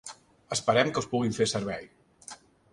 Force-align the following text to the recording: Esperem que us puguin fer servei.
Esperem 0.55 0.89
que 0.95 1.03
us 1.03 1.09
puguin 1.13 1.37
fer 1.41 1.49
servei. 1.55 1.89